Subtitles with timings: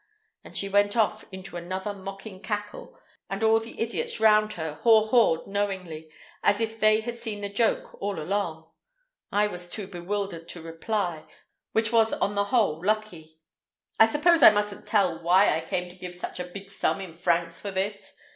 [0.43, 2.97] And she went off into another mocking cackle,
[3.29, 6.09] and all the idiots round her haw hawed knowingly,
[6.41, 8.71] as if they had seen the joke all along.
[9.31, 11.25] I was too bewildered to reply,
[11.73, 13.37] which was on the whole lucky.
[13.99, 17.13] "I suppose I mustn't tell why I came to give quite a big sum in
[17.13, 18.15] francs for this?"